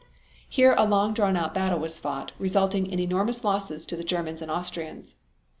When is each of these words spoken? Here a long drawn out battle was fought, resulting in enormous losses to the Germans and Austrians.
Here 0.49 0.73
a 0.79 0.87
long 0.87 1.13
drawn 1.13 1.37
out 1.37 1.53
battle 1.53 1.77
was 1.77 1.99
fought, 1.99 2.31
resulting 2.39 2.87
in 2.87 2.99
enormous 2.99 3.43
losses 3.43 3.85
to 3.85 3.95
the 3.95 4.03
Germans 4.03 4.41
and 4.41 4.49
Austrians. 4.49 5.13